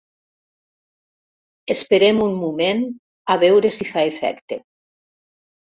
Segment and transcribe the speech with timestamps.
[1.75, 2.83] Esperem un moment,
[3.35, 4.63] a veure si fa efecte.